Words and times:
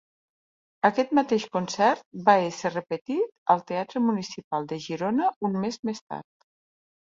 Aquest 0.87 1.11
mateix 1.19 1.45
concert 1.57 2.01
va 2.31 2.35
ésser 2.47 2.73
repetit 2.77 3.31
al 3.57 3.63
Teatre 3.69 4.03
Municipal 4.09 4.69
de 4.75 4.83
Girona 4.89 5.33
un 5.51 5.63
mes 5.67 5.83
més 5.91 6.05
tard. 6.11 6.53